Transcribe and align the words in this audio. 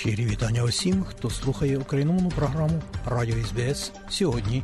Щирі 0.00 0.26
вітання 0.26 0.62
усім, 0.62 1.04
хто 1.04 1.30
слухає 1.30 1.78
україномовну 1.78 2.28
програму 2.28 2.82
Радіо 3.06 3.36
СБС 3.44 3.92
сьогодні, 4.08 4.62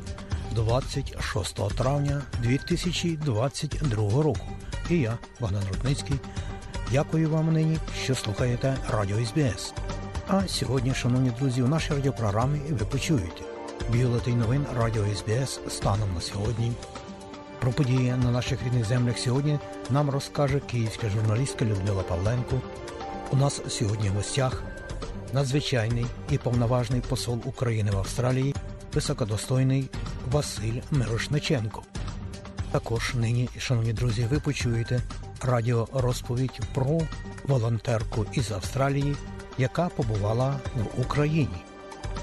26 0.55 1.77
травня 1.77 2.23
2022 2.43 4.23
року. 4.23 4.47
І 4.91 4.99
я, 4.99 5.19
Богдан 5.41 5.63
Рудницький, 5.73 6.17
дякую 6.93 7.31
вам 7.31 7.53
нині, 7.53 7.79
що 8.03 8.15
слухаєте 8.15 8.77
Радіо 8.91 9.17
СБС. 9.25 9.75
А 10.27 10.49
сьогодні, 10.49 10.95
шановні 10.95 11.31
друзі, 11.31 11.63
у 11.63 11.69
нашій 11.69 11.93
радіопрограмі 11.93 12.59
ви 12.71 12.87
почуєте 12.87 13.43
бюлетень 13.93 14.39
новин 14.39 14.67
Радіо 14.79 15.05
СБС 15.15 15.61
станом 15.69 16.15
на 16.15 16.21
сьогодні. 16.21 16.73
Про 17.61 17.73
події 17.73 18.11
на 18.11 18.31
наших 18.31 18.63
рідних 18.65 18.85
землях 18.85 19.19
сьогодні 19.19 19.59
нам 19.91 20.11
розкаже 20.11 20.61
київська 20.61 21.09
журналістка 21.09 21.65
Людмила 21.65 22.03
Павленко. 22.03 22.61
У 23.33 23.37
нас 23.37 23.63
сьогодні 23.69 24.11
в 24.11 24.13
гостях 24.13 24.63
надзвичайний 25.37 26.07
і 26.31 26.39
повноважний 26.39 27.01
посол 27.01 27.41
України 27.45 27.91
в 27.91 27.99
Австралії, 27.99 28.55
високодостойний 28.95 29.91
Василь 30.31 30.81
Мирошниченко. 30.91 31.83
Також 32.71 33.15
нині, 33.15 33.49
шановні 33.59 33.93
друзі, 33.93 34.27
ви 34.31 34.41
почуєте 34.41 35.01
радіорозповідь 35.43 36.61
про 36.75 37.01
волонтерку 37.45 38.27
із 38.33 38.53
Австралії, 38.53 39.17
яка 39.59 39.89
побувала 39.89 40.61
в 40.77 41.01
Україні. 41.01 41.59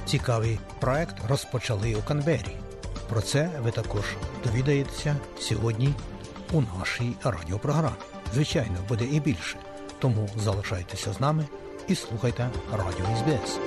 Цікавий 0.05 0.59
проект 0.79 1.15
розпочали 1.27 1.95
у 1.95 2.01
Канбері. 2.01 2.57
Про 3.09 3.21
це 3.21 3.49
ви 3.63 3.71
також 3.71 4.03
довідаєтеся 4.43 5.15
сьогодні 5.39 5.93
у 6.51 6.61
нашій 6.79 7.13
радіопрограмі. 7.23 7.95
Звичайно, 8.33 8.77
буде 8.89 9.05
і 9.05 9.19
більше. 9.19 9.57
Тому 9.99 10.29
залишайтеся 10.37 11.13
з 11.13 11.19
нами 11.19 11.47
і 11.87 11.95
слухайте 11.95 12.49
Радіо 12.71 13.05
СБС. 13.17 13.59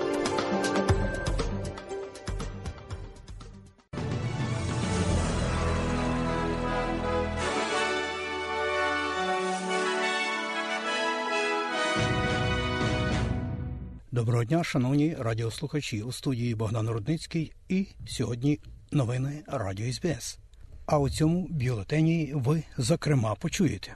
Доброго 14.12 14.44
дня, 14.44 14.64
шановні 14.64 15.14
радіослухачі 15.18 16.02
у 16.02 16.12
студії 16.12 16.54
Богдан 16.54 16.88
Рудницький 16.88 17.52
і 17.68 17.86
сьогодні 18.06 18.60
новини 18.92 19.42
Радіо 19.46 19.92
СБС. 19.92 20.38
А 20.86 20.98
у 20.98 21.10
цьому 21.10 21.46
бюлетені 21.50 22.32
ви, 22.34 22.62
зокрема, 22.78 23.34
почуєте. 23.34 23.94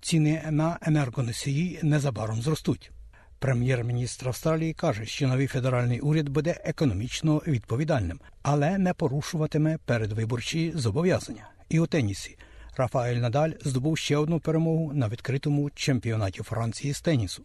Ціни 0.00 0.42
на 0.50 0.78
енергоносії 0.82 1.80
незабаром 1.82 2.42
зростуть. 2.42 2.92
Прем'єр-міністр 3.38 4.28
Австралії 4.28 4.72
каже, 4.72 5.06
що 5.06 5.28
новий 5.28 5.46
федеральний 5.46 6.00
уряд 6.00 6.28
буде 6.28 6.60
економічно 6.64 7.42
відповідальним, 7.46 8.20
але 8.42 8.78
не 8.78 8.94
порушуватиме 8.94 9.78
передвиборчі 9.84 10.72
зобов'язання. 10.74 11.48
І 11.68 11.80
у 11.80 11.86
тенісі 11.86 12.38
Рафаель 12.76 13.16
Надаль 13.16 13.50
здобув 13.64 13.98
ще 13.98 14.16
одну 14.16 14.40
перемогу 14.40 14.92
на 14.92 15.08
відкритому 15.08 15.70
чемпіонаті 15.70 16.42
Франції 16.42 16.94
з 16.94 17.00
тенісу. 17.00 17.42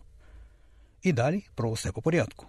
І 1.04 1.14
далі 1.14 1.44
про 1.56 1.72
все 1.72 1.92
по 1.92 2.02
порядку. 2.02 2.46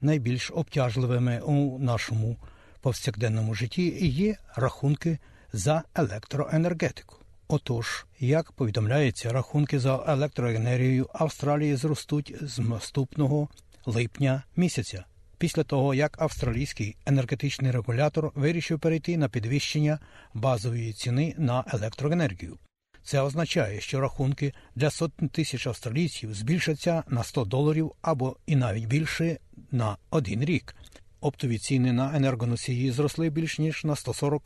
Найбільш 0.00 0.50
обтяжливими 0.50 1.40
у 1.40 1.78
нашому 1.78 2.36
повсякденному 2.80 3.54
житті 3.54 4.06
є 4.08 4.36
рахунки 4.56 5.18
за 5.52 5.82
електроенергетику. 5.94 7.19
Отож, 7.52 8.06
як 8.18 8.52
повідомляється, 8.52 9.32
рахунки 9.32 9.78
за 9.78 10.04
електроенергію 10.08 11.08
Австралії 11.14 11.76
зростуть 11.76 12.34
з 12.40 12.58
наступного 12.58 13.48
липня 13.86 14.42
місяця, 14.56 15.04
після 15.38 15.62
того 15.62 15.94
як 15.94 16.22
австралійський 16.22 16.96
енергетичний 17.06 17.70
регулятор 17.70 18.32
вирішив 18.34 18.80
перейти 18.80 19.16
на 19.16 19.28
підвищення 19.28 19.98
базової 20.34 20.92
ціни 20.92 21.34
на 21.38 21.64
електроенергію. 21.72 22.58
Це 23.02 23.20
означає, 23.20 23.80
що 23.80 24.00
рахунки 24.00 24.52
для 24.74 24.90
сотень 24.90 25.28
тисяч 25.28 25.66
австралійців 25.66 26.34
збільшаться 26.34 27.02
на 27.08 27.24
100 27.24 27.44
доларів 27.44 27.92
або 28.02 28.36
і 28.46 28.56
навіть 28.56 28.86
більше 28.86 29.38
на 29.70 29.96
один 30.10 30.44
рік. 30.44 30.74
Оптові 31.20 31.58
ціни 31.58 31.92
на 31.92 32.16
енергоносії 32.16 32.92
зросли 32.92 33.30
більш 33.30 33.58
ніж 33.58 33.84
на 33.84 33.94
140% 33.94 34.40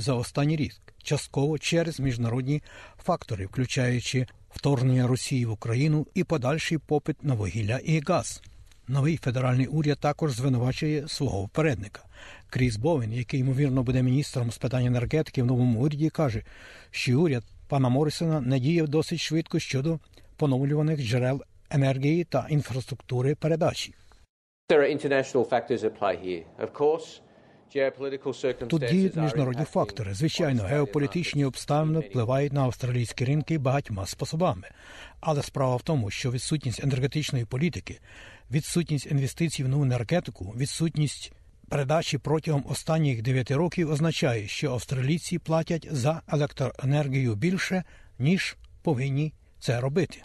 за 0.00 0.14
останній 0.14 0.56
рік 0.56 0.74
частково 1.04 1.58
через 1.58 2.00
міжнародні 2.00 2.62
фактори, 2.98 3.46
включаючи 3.46 4.26
вторгнення 4.50 5.06
Росії 5.06 5.46
в 5.46 5.50
Україну 5.50 6.06
і 6.14 6.24
подальший 6.24 6.78
попит 6.78 7.24
на 7.24 7.34
вугілля 7.34 7.78
і 7.84 8.00
газ. 8.00 8.42
Новий 8.88 9.16
федеральний 9.16 9.66
уряд 9.66 9.98
також 9.98 10.32
звинувачує 10.32 11.08
свого 11.08 11.42
попередника. 11.42 12.02
Кріс 12.50 12.76
Бовен, 12.76 13.12
який 13.12 13.40
ймовірно 13.40 13.82
буде 13.82 14.02
міністром 14.02 14.50
з 14.50 14.58
питань 14.58 14.86
енергетики 14.86 15.42
в 15.42 15.46
новому 15.46 15.80
уряді, 15.80 16.10
каже, 16.10 16.42
що 16.90 17.20
уряд 17.20 17.44
пана 17.68 17.88
Моррісона 17.88 18.40
не 18.40 18.58
діяв 18.58 18.88
досить 18.88 19.20
швидко 19.20 19.58
щодо 19.58 19.98
поновлюваних 20.36 21.00
джерел 21.00 21.42
енергії 21.70 22.24
та 22.24 22.46
інфраструктури 22.50 23.34
передачі. 23.34 23.94
There 24.70 24.80
are 24.80 24.98
international 24.98 25.44
factors 25.48 25.84
at 25.84 25.98
play 26.00 26.16
here. 26.26 26.44
Of 26.58 26.72
course, 26.72 27.20
Тут 28.68 28.84
діють 28.90 29.16
міжнародні 29.16 29.64
фактори. 29.64 30.14
Звичайно, 30.14 30.62
геополітичні 30.62 31.44
обставини 31.44 32.00
впливають 32.00 32.52
на 32.52 32.60
австралійські 32.60 33.24
ринки 33.24 33.58
багатьма 33.58 34.06
способами. 34.06 34.68
Але 35.20 35.42
справа 35.42 35.76
в 35.76 35.82
тому, 35.82 36.10
що 36.10 36.30
відсутність 36.30 36.84
енергетичної 36.84 37.44
політики, 37.44 38.00
відсутність 38.50 39.06
інвестицій 39.06 39.64
в 39.64 39.68
нову 39.68 39.82
енергетику, 39.82 40.54
відсутність 40.56 41.32
передачі 41.68 42.18
протягом 42.18 42.64
останніх 42.68 43.22
9 43.22 43.50
років 43.50 43.90
означає, 43.90 44.48
що 44.48 44.72
австралійці 44.72 45.38
платять 45.38 45.88
за 45.90 46.22
електроенергію 46.28 47.34
більше, 47.34 47.84
ніж 48.18 48.56
повинні 48.82 49.32
це 49.60 49.80
робити. 49.80 50.22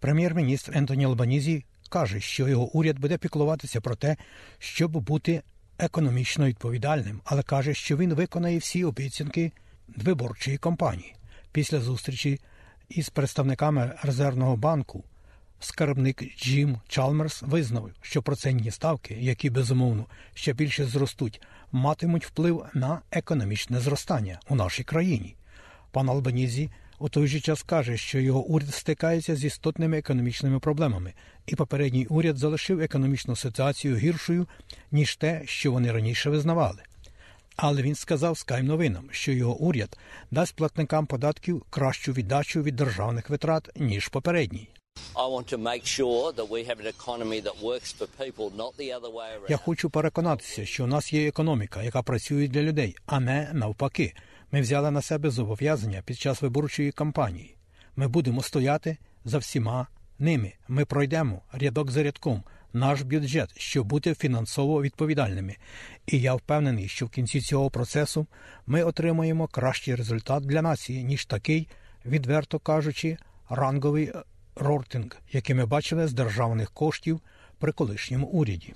Прем'єр-міністр 0.00 0.72
Ентоні 0.76 1.04
Албанізі 1.04 1.64
каже, 1.90 2.20
що 2.20 2.48
його 2.48 2.64
уряд 2.64 2.98
буде 2.98 3.18
піклуватися 3.18 3.80
про 3.80 3.96
те, 3.96 4.16
щоб 4.58 4.90
бути 4.90 5.42
економічно 5.78 6.46
відповідальним, 6.46 7.20
але 7.24 7.42
каже, 7.42 7.74
що 7.74 7.96
він 7.96 8.14
виконає 8.14 8.58
всі 8.58 8.84
обіцянки 8.84 9.52
виборчої 9.96 10.58
кампанії. 10.58 11.14
Після 11.52 11.80
зустрічі 11.80 12.40
із 12.88 13.08
представниками 13.08 13.92
резервного 14.02 14.56
банку 14.56 15.04
скарбник 15.60 16.22
Джим 16.38 16.80
Чалмерс 16.88 17.42
визнав, 17.42 17.90
що 18.02 18.22
процентні 18.22 18.70
ставки, 18.70 19.14
які 19.14 19.50
безумовно 19.50 20.06
ще 20.34 20.52
більше 20.52 20.84
зростуть, 20.84 21.42
матимуть 21.72 22.26
вплив 22.26 22.64
на 22.74 23.00
економічне 23.10 23.80
зростання 23.80 24.40
у 24.48 24.54
нашій 24.54 24.84
країні. 24.84 25.34
Пан 25.90 26.08
Албанізі 26.08 26.70
у 26.98 27.08
той 27.08 27.26
же 27.26 27.40
час 27.40 27.62
каже, 27.62 27.96
що 27.96 28.18
його 28.18 28.40
уряд 28.40 28.74
стикається 28.74 29.36
з 29.36 29.44
істотними 29.44 29.98
економічними 29.98 30.58
проблемами, 30.58 31.12
і 31.46 31.56
попередній 31.56 32.06
уряд 32.06 32.38
залишив 32.38 32.80
економічну 32.80 33.36
ситуацію 33.36 33.96
гіршою, 33.96 34.46
ніж 34.92 35.16
те, 35.16 35.42
що 35.44 35.72
вони 35.72 35.92
раніше 35.92 36.30
визнавали. 36.30 36.82
Але 37.56 37.82
він 37.82 37.94
сказав 37.94 38.38
Скайм 38.38 38.66
новинам, 38.66 39.08
що 39.10 39.32
його 39.32 39.56
уряд 39.56 39.98
дасть 40.30 40.54
платникам 40.56 41.06
податків 41.06 41.62
кращу 41.70 42.12
віддачу 42.12 42.62
від 42.62 42.76
державних 42.76 43.30
витрат, 43.30 43.70
ніж 43.76 44.08
попередній. 44.08 44.68
Я 49.48 49.56
хочу 49.56 49.90
переконатися, 49.90 50.66
що 50.66 50.84
у 50.84 50.86
нас 50.86 51.12
є 51.12 51.28
економіка, 51.28 51.82
яка 51.82 52.02
працює 52.02 52.48
для 52.48 52.62
людей, 52.62 52.96
а 53.06 53.20
не 53.20 53.50
навпаки. 53.52 54.14
Ми 54.52 54.60
взяли 54.60 54.90
на 54.90 55.02
себе 55.02 55.30
зобов'язання 55.30 56.02
під 56.04 56.18
час 56.18 56.42
виборчої 56.42 56.92
кампанії. 56.92 57.56
Ми 57.96 58.08
будемо 58.08 58.42
стояти 58.42 58.96
за 59.24 59.38
всіма 59.38 59.86
ними. 60.18 60.52
Ми 60.68 60.84
пройдемо 60.84 61.42
рядок 61.52 61.90
за 61.90 62.02
рядком 62.02 62.42
наш 62.72 63.02
бюджет, 63.02 63.50
щоб 63.56 63.86
бути 63.86 64.14
фінансово 64.14 64.82
відповідальними. 64.82 65.56
І 66.06 66.20
я 66.20 66.34
впевнений, 66.34 66.88
що 66.88 67.06
в 67.06 67.10
кінці 67.10 67.40
цього 67.40 67.70
процесу 67.70 68.26
ми 68.66 68.82
отримаємо 68.82 69.46
кращий 69.46 69.94
результат 69.94 70.42
для 70.42 70.62
нації, 70.62 71.04
ніж 71.04 71.26
такий, 71.26 71.68
відверто 72.06 72.58
кажучи, 72.58 73.16
ранговий 73.48 74.12
рортинг, 74.56 75.16
який 75.32 75.56
ми 75.56 75.66
бачили 75.66 76.08
з 76.08 76.12
державних 76.12 76.70
коштів 76.70 77.20
при 77.58 77.72
колишньому 77.72 78.26
уряді. 78.26 78.74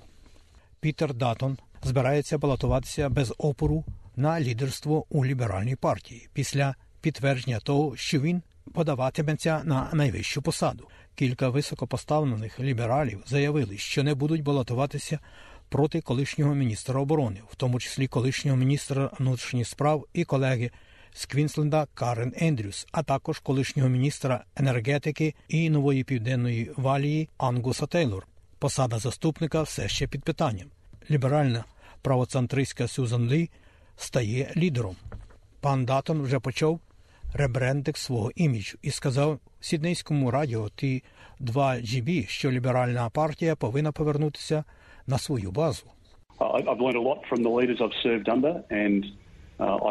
Пітер 0.79 1.13
Датон, 1.13 1.57
збирається 1.83 2.37
балотуватися 2.37 3.09
без 3.09 3.33
опору 3.37 3.85
на 4.15 4.41
лідерство 4.41 5.05
у 5.09 5.25
ліберальній 5.25 5.75
партії 5.75 6.27
після 6.33 6.75
підтвердження 7.01 7.59
того, 7.59 7.95
що 7.95 8.19
він 8.19 8.41
подаватиметься 8.73 9.61
на 9.63 9.89
найвищу 9.93 10.41
посаду. 10.41 10.87
Кілька 11.15 11.49
високопоставлених 11.49 12.59
лібералів 12.59 13.23
заявили, 13.27 13.77
що 13.77 14.03
не 14.03 14.13
будуть 14.13 14.43
балотуватися 14.43 15.19
проти 15.69 16.01
колишнього 16.01 16.55
міністра 16.55 16.99
оборони, 16.99 17.41
в 17.49 17.55
тому 17.55 17.79
числі 17.79 18.07
колишнього 18.07 18.57
міністра 18.57 19.09
внутрішніх 19.19 19.67
справ 19.67 20.05
і 20.13 20.23
колеги 20.23 20.71
з 21.13 21.25
Квінсленда 21.25 21.87
Карен 21.93 22.33
Ендрюс, 22.37 22.87
а 22.91 23.03
також 23.03 23.39
колишнього 23.39 23.89
міністра 23.89 24.43
енергетики 24.55 25.35
і 25.47 25.69
нової 25.69 26.03
Південної 26.03 26.71
Валії 26.77 27.29
Ангуса 27.37 27.85
Тейлор. 27.85 28.27
Посада 28.59 28.99
заступника 28.99 29.61
все 29.61 29.87
ще 29.87 30.07
під 30.07 30.23
питанням. 30.23 30.67
Ліберальна 31.11 31.65
правоцентристська 32.01 32.87
Сюзан 32.87 33.29
Лі 33.29 33.49
стає 33.95 34.53
лідером. 34.57 34.95
Пан 35.61 35.85
Датон 35.85 36.21
вже 36.21 36.39
почав 36.39 36.79
ребрендинг 37.33 37.97
свого 37.97 38.31
іміджу 38.35 38.77
і 38.81 38.91
сказав 38.91 39.39
Сіднейському 39.59 40.31
радіо 40.31 40.69
Ті 40.75 41.03
2 41.39 41.75
GB, 41.75 42.27
що 42.27 42.51
ліберальна 42.51 43.09
партія 43.09 43.55
повинна 43.55 43.91
повернутися 43.91 44.63
на 45.07 45.17
свою 45.17 45.51
базу. 45.51 45.85
Uh, 49.59 49.87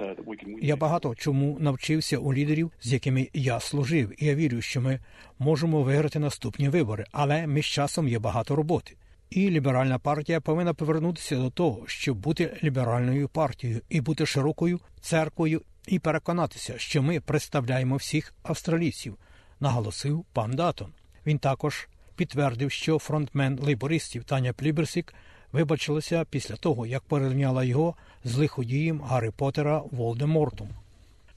uh, 0.00 0.24
win. 0.26 0.58
Я 0.62 0.76
багато 0.76 1.14
чому 1.14 1.56
навчився 1.60 2.18
у 2.18 2.34
лідерів, 2.34 2.70
з 2.80 2.92
якими 2.92 3.28
я 3.34 3.60
служив, 3.60 4.22
і 4.22 4.26
я 4.26 4.34
вірю, 4.34 4.60
що 4.60 4.80
ми 4.80 4.98
можемо 5.38 5.82
виграти 5.82 6.18
наступні 6.18 6.68
вибори, 6.68 7.04
але 7.12 7.46
між 7.46 7.66
часом 7.66 8.08
є 8.08 8.18
багато 8.18 8.56
роботи. 8.56 8.96
І 9.34 9.50
ліберальна 9.50 9.98
партія 9.98 10.40
повинна 10.40 10.74
повернутися 10.74 11.36
до 11.36 11.50
того, 11.50 11.82
щоб 11.86 12.16
бути 12.16 12.56
ліберальною 12.64 13.28
партією 13.28 13.80
і 13.88 14.00
бути 14.00 14.26
широкою 14.26 14.80
церквою, 15.00 15.62
і 15.86 15.98
переконатися, 15.98 16.74
що 16.78 17.02
ми 17.02 17.20
представляємо 17.20 17.96
всіх 17.96 18.34
австралійців, 18.42 19.16
наголосив 19.60 20.24
пан 20.32 20.50
Датон. 20.50 20.92
Він 21.26 21.38
також 21.38 21.88
підтвердив, 22.16 22.70
що 22.70 22.98
фронтмен 22.98 23.58
лейбористів 23.62 24.24
Таня 24.24 24.52
Пліберсік 24.52 25.14
вибачилася 25.52 26.24
після 26.30 26.56
того, 26.56 26.86
як 26.86 27.02
порівняла 27.02 27.64
його 27.64 27.94
з 28.24 28.36
лиходієм 28.36 29.00
Гаррі 29.00 29.30
Поттера 29.30 29.82
Волдемортом. 29.90 30.68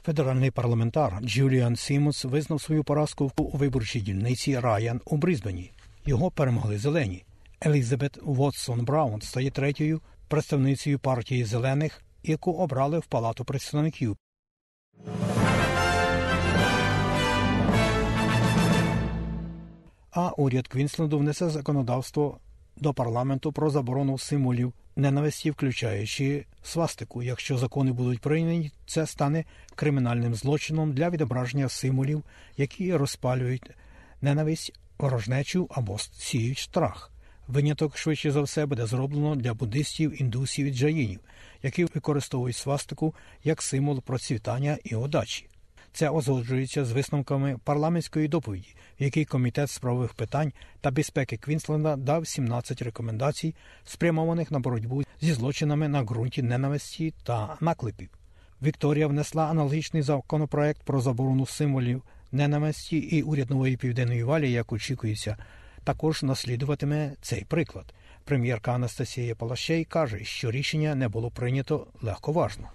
Федеральний 0.03 0.51
парламентар 0.51 1.19
Джуліан 1.23 1.75
Сімонс 1.75 2.25
визнав 2.25 2.61
свою 2.61 2.83
поразку 2.83 3.31
у 3.37 3.57
виборчій 3.57 4.01
дільниці 4.01 4.59
Райан 4.59 5.01
у 5.05 5.17
Брізбені. 5.17 5.71
Його 6.05 6.31
перемогли 6.31 6.77
зелені. 6.77 7.24
Елізабет 7.65 8.17
Вотсон 8.21 8.85
Браун 8.85 9.21
стає 9.21 9.51
третьою 9.51 10.01
представницею 10.27 10.99
партії 10.99 11.45
зелених, 11.45 12.03
яку 12.23 12.53
обрали 12.53 12.99
в 12.99 13.05
палату 13.05 13.45
представників. 13.45 14.17
А 20.11 20.29
уряд 20.37 20.67
Квінсленду 20.67 21.17
внесе 21.17 21.49
законодавство 21.49 22.39
до 22.77 22.93
парламенту 22.93 23.51
про 23.51 23.69
заборону 23.69 24.17
символів 24.17 24.73
ненависті, 24.95 25.51
включаючи 25.51 26.45
свастику. 26.63 27.23
Якщо 27.23 27.57
закони 27.57 27.91
будуть 27.91 28.21
прийняті, 28.21 28.71
це 28.87 29.07
стане 29.07 29.45
кримінальним 29.75 30.35
злочином 30.35 30.93
для 30.93 31.09
відображення 31.09 31.69
символів, 31.69 32.23
які 32.57 32.95
розпалюють 32.95 33.69
ненависть, 34.21 34.73
ворожнечу 34.97 35.67
або 35.69 35.99
сіють 35.99 36.57
страх. 36.57 37.14
Виняток 37.47 37.97
швидше 37.97 38.31
за 38.31 38.41
все 38.41 38.65
буде 38.65 38.85
зроблено 38.85 39.35
для 39.35 39.53
буддистів, 39.53 40.21
індусів 40.21 40.65
і 40.65 40.73
джаїнів, 40.73 41.19
які 41.63 41.83
використовують 41.85 42.55
свастику 42.55 43.15
як 43.43 43.61
символ 43.61 44.01
процвітання 44.01 44.77
і 44.83 44.95
удачі. 44.95 45.47
Це 45.93 46.09
узгоджується 46.09 46.85
з 46.85 46.91
висновками 46.91 47.59
парламентської 47.63 48.27
доповіді, 48.27 48.75
в 48.99 49.03
якій 49.03 49.25
комітет 49.25 49.69
з 49.69 49.77
правових 49.77 50.13
питань 50.13 50.53
та 50.81 50.91
безпеки 50.91 51.37
Квінсленда 51.37 51.95
дав 51.95 52.27
17 52.27 52.81
рекомендацій, 52.81 53.55
спрямованих 53.83 54.51
на 54.51 54.59
боротьбу 54.59 55.03
зі 55.21 55.33
злочинами 55.33 55.87
на 55.87 56.03
ґрунті 56.03 56.41
ненависті 56.41 57.13
та 57.23 57.57
наклепів. 57.61 58.09
Вікторія 58.61 59.07
внесла 59.07 59.45
аналогічний 59.45 60.03
законопроект 60.03 60.83
про 60.83 61.01
заборону 61.01 61.45
символів 61.45 62.03
ненависті 62.31 62.97
і 62.97 63.21
уряд 63.21 63.49
нової 63.49 63.77
південної 63.77 64.23
валі, 64.23 64.51
як 64.51 64.71
очікується, 64.71 65.37
також 65.85 66.23
наслідуватиме 66.23 67.11
цей 67.21 67.43
приклад. 67.43 67.93
Прем'єрка 68.23 68.71
Анастасія 68.71 69.35
Палащей 69.35 69.85
каже, 69.85 70.23
що 70.23 70.51
рішення 70.51 70.95
не 70.95 71.07
було 71.07 71.31
прийнято 71.31 71.87
легковажно. 72.01 72.69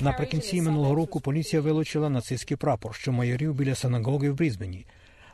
Наприкінці 0.00 0.62
минулого 0.62 0.94
року 0.94 1.20
поліція 1.20 1.62
вилучила 1.62 2.08
нацистський 2.08 2.56
прапор, 2.56 2.94
що 2.94 3.12
майорів 3.12 3.54
біля 3.54 3.74
синагоги 3.74 4.30
в 4.30 4.34
Брізбені. 4.34 4.86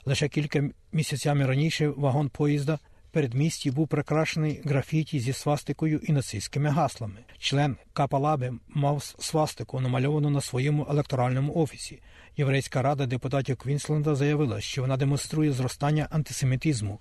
Лише 0.05 0.29
кілька 0.29 0.63
місяцями 0.93 1.47
раніше 1.47 1.89
вагон 1.89 2.29
поїзда 2.29 2.79
передмісті 3.13 3.71
був 3.71 3.89
прикрашений 3.89 4.61
графіті 4.65 5.21
зі 5.21 5.33
свастикою 5.33 6.01
і 6.03 6.13
нацистськими 6.13 6.69
гаслами. 6.69 7.19
Член 7.39 7.77
Капалаби 7.93 8.53
мав 8.69 9.15
свастику, 9.19 9.81
намальовану 9.81 10.31
на 10.31 10.41
своєму 10.41 10.87
електоральному 10.91 11.55
офісі. 11.55 12.03
Єврейська 12.37 12.83
рада 12.83 13.07
депутатів 13.07 13.57
Квінсленда 13.57 14.15
заявила, 14.15 14.61
що 14.61 14.83
вона 14.83 14.97
демонструє 14.97 15.53
зростання 15.53 16.09
антисемітизму, 16.11 17.01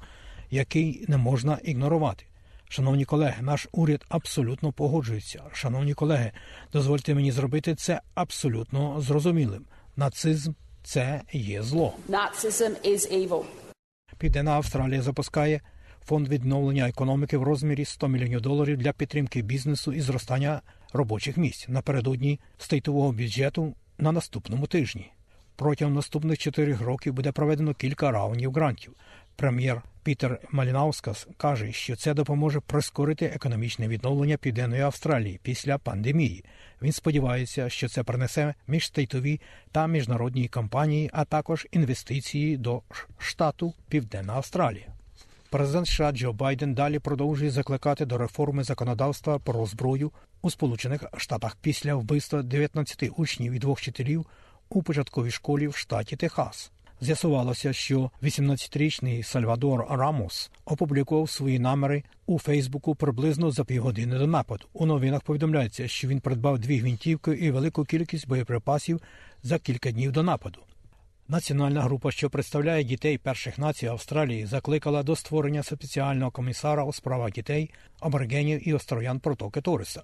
який 0.49 1.05
не 1.07 1.17
можна 1.17 1.59
ігнорувати. 1.63 2.25
Шановні 2.69 3.05
колеги, 3.05 3.41
наш 3.41 3.67
уряд 3.71 4.05
абсолютно 4.09 4.71
погоджується. 4.71 5.43
Шановні 5.53 5.93
колеги, 5.93 6.31
дозвольте 6.73 7.15
мені 7.15 7.31
зробити 7.31 7.75
це 7.75 8.01
абсолютно 8.15 9.01
зрозумілим. 9.01 9.65
Нацизм 9.95 10.53
це 10.83 11.21
є 11.31 11.63
зло. 11.63 11.93
Nazism 12.09 12.71
is 12.85 13.13
evil. 13.13 13.43
Південна 14.17 14.51
Австралія 14.51 15.01
запускає 15.01 15.61
фонд 16.05 16.27
відновлення 16.27 16.89
економіки 16.89 17.37
в 17.37 17.43
розмірі 17.43 17.85
100 17.85 18.07
мільйонів 18.07 18.41
доларів 18.41 18.77
для 18.77 18.91
підтримки 18.91 19.41
бізнесу 19.41 19.93
і 19.93 20.01
зростання 20.01 20.61
робочих 20.93 21.37
місць 21.37 21.67
напередодні 21.67 22.39
стейтового 22.57 23.11
бюджету 23.11 23.73
на 23.97 24.11
наступному 24.11 24.67
тижні. 24.67 25.11
Протягом 25.55 25.93
наступних 25.93 26.37
чотирьох 26.37 26.81
років 26.81 27.13
буде 27.13 27.31
проведено 27.31 27.73
кілька 27.73 28.11
раундів 28.11 28.53
грантів. 28.53 28.93
Прем'єр 29.35 29.81
Пітер 30.03 30.39
Малінаускас 30.51 31.27
каже, 31.37 31.71
що 31.71 31.95
це 31.95 32.13
допоможе 32.13 32.59
прискорити 32.59 33.25
економічне 33.25 33.87
відновлення 33.87 34.37
Південної 34.37 34.81
Австралії 34.81 35.39
після 35.43 35.77
пандемії. 35.77 36.45
Він 36.81 36.91
сподівається, 36.91 37.69
що 37.69 37.89
це 37.89 38.03
принесе 38.03 38.53
міжстейтові 38.67 39.41
та 39.71 39.87
міжнародні 39.87 40.47
компанії, 40.47 41.09
а 41.13 41.25
також 41.25 41.67
інвестиції 41.71 42.57
до 42.57 42.81
штату 43.17 43.73
Південна 43.89 44.33
Австралія. 44.33 44.87
Президент 45.51 45.87
США 45.87 46.11
Джо 46.11 46.33
Байден 46.33 46.73
далі 46.73 46.99
продовжує 46.99 47.51
закликати 47.51 48.05
до 48.05 48.17
реформи 48.17 48.63
законодавства 48.63 49.39
про 49.39 49.65
зброю 49.65 50.11
у 50.41 50.51
Сполучених 50.51 51.03
Штатах 51.17 51.57
після 51.61 51.95
вбивства 51.95 52.43
19 52.43 53.11
учнів 53.17 53.53
і 53.53 53.59
двох 53.59 53.79
вчителів 53.79 54.25
у 54.69 54.83
початковій 54.83 55.31
школі 55.31 55.67
в 55.67 55.75
штаті 55.75 56.15
Техас. 56.15 56.71
З'ясувалося, 57.01 57.73
що 57.73 58.11
18-річний 58.23 59.23
Сальвадор 59.23 59.85
Рамос 59.89 60.51
опублікував 60.65 61.29
свої 61.29 61.59
наміри 61.59 62.03
у 62.25 62.39
Фейсбуку 62.39 62.95
приблизно 62.95 63.51
за 63.51 63.63
півгодини 63.63 64.17
до 64.17 64.27
нападу. 64.27 64.65
У 64.73 64.85
новинах 64.85 65.21
повідомляється, 65.21 65.87
що 65.87 66.07
він 66.07 66.19
придбав 66.19 66.59
дві 66.59 66.77
гвинтівки 66.77 67.31
і 67.31 67.51
велику 67.51 67.85
кількість 67.85 68.27
боєприпасів 68.27 69.01
за 69.43 69.59
кілька 69.59 69.91
днів 69.91 70.11
до 70.11 70.23
нападу. 70.23 70.59
Національна 71.31 71.81
група, 71.81 72.11
що 72.11 72.29
представляє 72.29 72.83
дітей 72.83 73.17
перших 73.17 73.57
націй 73.57 73.87
Австралії, 73.87 74.45
закликала 74.45 75.03
до 75.03 75.15
створення 75.15 75.63
спеціального 75.63 76.31
комісара 76.31 76.83
у 76.83 76.93
справах 76.93 77.31
дітей, 77.31 77.71
аборигенів 77.99 78.67
і 78.67 78.73
остров'ян 78.73 79.19
протоки 79.19 79.61
Ториса. 79.61 80.03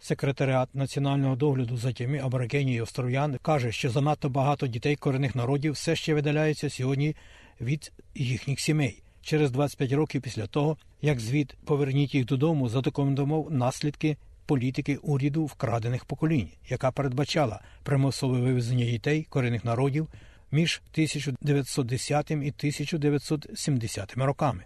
Секретаріат 0.00 0.74
національного 0.74 1.36
догляду 1.36 1.76
за 1.76 1.92
тіми 1.92 2.18
аборигенів 2.18 2.76
і 2.76 2.80
остров'ян 2.80 3.38
каже, 3.42 3.72
що 3.72 3.90
занадто 3.90 4.28
багато 4.28 4.66
дітей 4.66 4.96
корінних 4.96 5.34
народів 5.34 5.72
все 5.72 5.96
ще 5.96 6.14
видаляються 6.14 6.70
сьогодні 6.70 7.16
від 7.60 7.92
їхніх 8.14 8.60
сімей. 8.60 9.02
Через 9.22 9.50
25 9.50 9.92
років 9.92 10.22
після 10.22 10.46
того, 10.46 10.76
як 11.02 11.20
звіт 11.20 11.56
поверніть 11.64 12.14
їх 12.14 12.24
додому, 12.24 12.68
задокументував 12.68 13.46
наслідки 13.50 14.16
політики 14.46 14.96
уряду 14.96 15.44
вкрадених 15.44 16.04
поколінь, 16.04 16.48
яка 16.68 16.90
передбачала 16.90 17.60
примусове 17.82 18.40
вивезення 18.40 18.84
дітей 18.84 19.26
корінних 19.30 19.64
народів 19.64 20.08
між 20.50 20.82
1910 20.92 22.30
і 22.30 22.34
1970 22.34 24.14
роками. 24.16 24.64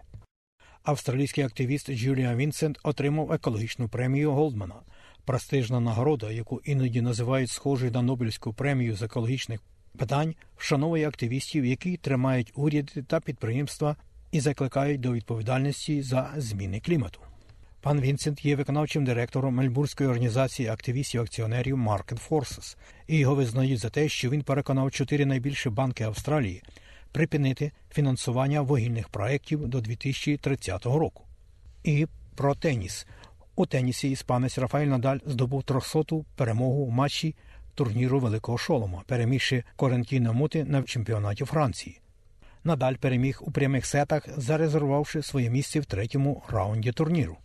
Австралійський 0.83 1.45
активіст 1.45 1.93
Джуліан 1.93 2.37
Вінсент 2.37 2.79
отримав 2.83 3.33
екологічну 3.33 3.89
премію 3.89 4.33
Голдмана. 4.33 4.75
Престижна 5.25 5.81
нагорода, 5.81 6.31
яку 6.31 6.61
іноді 6.65 7.01
називають 7.01 7.51
схожою 7.51 7.93
на 7.93 8.03
Нобелівську 8.03 8.53
премію 8.53 8.97
з 8.97 9.03
екологічних 9.03 9.61
питань 9.99 10.35
вшановує 10.57 11.09
активістів, 11.09 11.65
які 11.65 11.97
тримають 11.97 12.53
уряди 12.55 13.03
та 13.03 13.21
підприємства 13.21 13.97
і 14.33 14.41
закликають 14.41 15.01
до 15.01 15.12
відповідальності 15.12 16.03
за 16.03 16.35
зміни 16.37 16.81
клімату. 16.81 17.21
Пан 17.83 18.01
Вінсент 18.01 18.45
є 18.45 18.57
виконавчим 18.57 19.05
директором 19.05 19.55
Мельбурзької 19.55 20.09
організації 20.09 20.69
активістів-акціонерів 20.69 21.77
Market 21.77 22.29
Forces, 22.29 22.77
і 23.07 23.19
його 23.19 23.35
визнають 23.35 23.79
за 23.79 23.91
те, 23.91 24.09
що 24.09 24.31
він 24.31 24.43
переконав 24.43 24.91
чотири 24.91 25.27
найбільші 25.27 25.71
банки 25.71 26.05
Австралії 26.05 26.62
припинити 27.12 27.73
фінансування 27.91 28.61
вугільних 28.61 29.09
проєктів 29.09 29.67
до 29.67 29.81
2030 29.81 30.87
року. 30.87 31.25
І 31.85 32.07
про 32.37 32.55
теніс. 32.55 33.07
У 33.57 33.67
тенісі 33.67 34.11
іспанець 34.11 34.59
Рафаель 34.59 34.87
Надаль 34.87 35.19
здобув 35.27 35.62
300-ту 35.62 36.25
перемогу 36.37 36.87
в 36.87 36.91
матчі 36.91 37.35
турніру 37.75 38.21
Великого 38.21 38.59
Шолома, 38.59 39.03
перемігши 39.07 39.65
Корентіна 39.77 40.33
Мути 40.33 40.65
на 40.65 40.83
чемпіонаті 40.83 41.45
Франції. 41.45 42.01
Надаль 42.65 42.95
переміг 42.95 43.39
у 43.41 43.51
прямих 43.51 43.87
сетах, 43.87 44.29
зарезервувавши 44.37 45.23
своє 45.23 45.51
місце 45.51 45.81
в 45.81 45.85
третьому 45.85 46.43
раунді 46.49 46.93
турніру. 46.93 47.37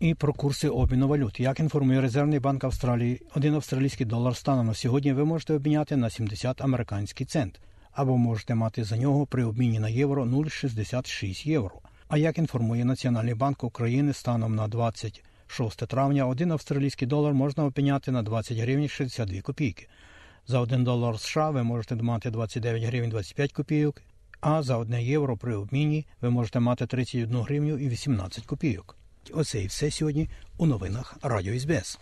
І 0.00 0.14
про 0.14 0.32
курси 0.32 0.68
обміну 0.68 1.08
валют. 1.08 1.40
Як 1.40 1.60
інформує 1.60 2.00
Резервний 2.00 2.38
банк 2.38 2.64
Австралії, 2.64 3.22
один 3.34 3.54
австралійський 3.54 4.06
долар 4.06 4.36
станом 4.36 4.66
на 4.66 4.74
сьогодні 4.74 5.12
ви 5.12 5.24
можете 5.24 5.54
обміняти 5.54 5.96
на 5.96 6.10
70 6.10 6.60
американський 6.60 7.26
цент, 7.26 7.60
або 7.92 8.16
можете 8.16 8.54
мати 8.54 8.84
за 8.84 8.96
нього 8.96 9.26
при 9.26 9.44
обміні 9.44 9.78
на 9.78 9.88
євро 9.88 10.24
0,66 10.24 11.48
євро. 11.48 11.80
А 12.08 12.18
як 12.18 12.38
інформує 12.38 12.84
Національний 12.84 13.34
банк 13.34 13.64
України 13.64 14.12
станом 14.12 14.54
на 14.54 14.68
26 14.68 15.76
травня, 15.86 16.26
один 16.26 16.52
австралійський 16.52 17.08
долар 17.08 17.34
можна 17.34 17.64
обміняти 17.64 18.10
на 18.10 18.22
20 18.22 18.58
гривень 18.58 18.88
62 18.88 19.40
копійки. 19.40 19.88
За 20.46 20.60
1 20.60 20.84
долар 20.84 21.18
США 21.18 21.50
ви 21.50 21.62
можете 21.62 21.94
мати 21.94 22.30
29 22.30 22.82
гривень 22.82 23.10
25 23.10 23.52
копійок, 23.52 24.02
а 24.40 24.62
за 24.62 24.76
1 24.76 25.00
євро 25.00 25.36
при 25.36 25.54
обміні 25.54 26.06
ви 26.20 26.30
можете 26.30 26.60
мати 26.60 26.86
31 26.86 27.36
гривню 27.36 27.78
і 27.78 27.88
18 27.88 28.46
копійок. 28.46 28.96
Оце 29.34 29.62
і 29.62 29.66
все 29.66 29.90
сьогодні 29.90 30.28
у 30.56 30.66
новинах 30.66 31.16
Радіо 31.22 31.58
СБС. 31.60 31.98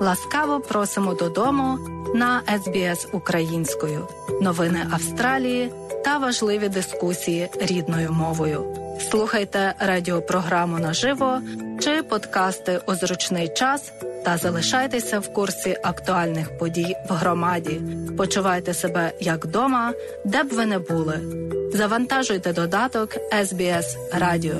Ласкаво 0.00 0.60
просимо 0.60 1.14
додому 1.14 1.78
на 2.14 2.42
СБС 2.64 3.08
українською. 3.12 4.08
Новини 4.40 4.86
Австралії 4.90 5.70
та 6.04 6.18
важливі 6.18 6.68
дискусії 6.68 7.48
рідною 7.60 8.12
мовою. 8.12 8.83
Слухайте 9.14 9.74
радіопрограму 9.78 10.78
наживо 10.78 11.40
чи 11.80 12.02
подкасти 12.02 12.80
у 12.86 12.94
зручний 12.94 13.48
час 13.48 13.92
та 14.24 14.36
залишайтеся 14.36 15.18
в 15.18 15.32
курсі 15.32 15.76
актуальних 15.82 16.58
подій 16.58 16.96
в 17.08 17.12
громаді. 17.12 17.80
Почувайте 18.16 18.74
себе 18.74 19.12
як 19.20 19.44
вдома, 19.44 19.92
де 20.24 20.42
б 20.42 20.48
ви 20.48 20.66
не 20.66 20.78
були. 20.78 21.20
Завантажуйте 21.74 22.52
додаток 22.52 23.16
SBS 23.32 23.84
Радіо. 24.12 24.56